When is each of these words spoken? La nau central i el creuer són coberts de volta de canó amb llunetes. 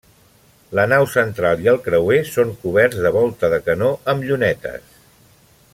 La 0.77 0.85
nau 0.93 1.03
central 1.15 1.61
i 1.65 1.69
el 1.73 1.77
creuer 1.89 2.17
són 2.31 2.55
coberts 2.63 3.05
de 3.05 3.13
volta 3.19 3.53
de 3.55 3.61
canó 3.69 3.91
amb 4.15 4.27
llunetes. 4.31 4.89